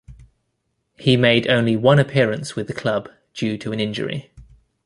[0.97, 4.31] He made only one appearance with the club due to an injury.